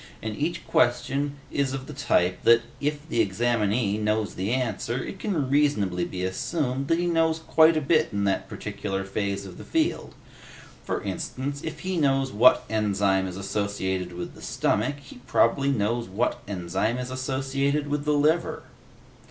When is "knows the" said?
3.99-4.51